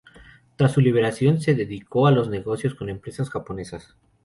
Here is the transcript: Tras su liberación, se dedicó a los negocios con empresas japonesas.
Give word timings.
Tras 0.55 0.71
su 0.71 0.81
liberación, 0.81 1.39
se 1.41 1.53
dedicó 1.53 2.07
a 2.07 2.11
los 2.11 2.27
negocios 2.27 2.73
con 2.73 2.89
empresas 2.89 3.29
japonesas. 3.29 3.95